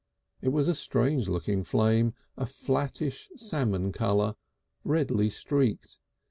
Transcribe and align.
It 0.41 0.49
was 0.49 0.67
a 0.67 0.73
strange 0.73 1.27
looking 1.29 1.63
flame, 1.63 2.15
a 2.35 2.47
flattish 2.47 3.29
salmon 3.35 3.91
colour, 3.91 4.33
redly 4.83 5.29
streaked. 5.29 5.99